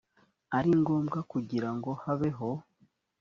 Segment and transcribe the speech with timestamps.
[0.57, 2.49] ari ngombwa kugira ngo habeho